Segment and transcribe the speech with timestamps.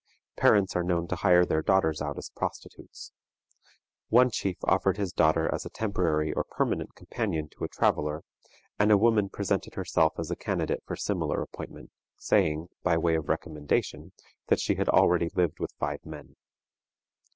[0.35, 3.11] Parents are known to hire their daughters out as prostitutes.
[4.09, 8.23] One chief offered his daughter as a temporary or permanent companion to a traveler,
[8.79, 13.15] and a woman presented herself as a candidate for a similar appointment, saying, by way
[13.15, 14.11] of recommendation,
[14.47, 16.35] that she had already lived with five men.